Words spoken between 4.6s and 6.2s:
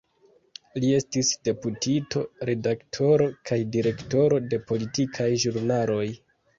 politikaj ĵurnaloj.